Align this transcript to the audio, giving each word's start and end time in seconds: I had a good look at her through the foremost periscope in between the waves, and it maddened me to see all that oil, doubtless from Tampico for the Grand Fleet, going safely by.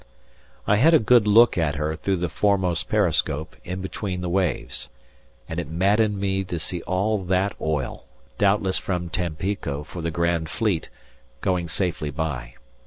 I 0.65 0.77
had 0.77 0.95
a 0.95 0.99
good 0.99 1.27
look 1.27 1.59
at 1.59 1.75
her 1.75 1.95
through 1.95 2.15
the 2.15 2.27
foremost 2.27 2.89
periscope 2.89 3.55
in 3.63 3.81
between 3.83 4.21
the 4.21 4.29
waves, 4.29 4.89
and 5.47 5.59
it 5.59 5.67
maddened 5.69 6.17
me 6.19 6.43
to 6.43 6.57
see 6.57 6.81
all 6.87 7.23
that 7.25 7.53
oil, 7.61 8.05
doubtless 8.39 8.79
from 8.79 9.09
Tampico 9.09 9.83
for 9.83 10.01
the 10.01 10.09
Grand 10.09 10.49
Fleet, 10.49 10.89
going 11.43 11.67
safely 11.67 12.09
by. 12.09 12.55